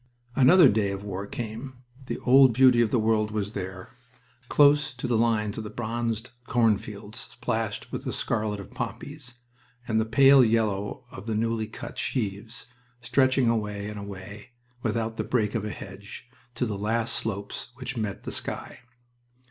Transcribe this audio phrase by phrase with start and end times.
[0.35, 1.75] Another day of war came.
[2.07, 3.93] The old beauty of the world was there,
[4.49, 9.35] close to the lines of the bronzed cornfields splashed with the scarlet of poppies,
[9.87, 12.65] and the pale yellow of the newly cut sheaves,
[12.99, 17.95] stretching away and away, without the break of a hedge, to the last slopes which
[17.95, 18.79] met the sky.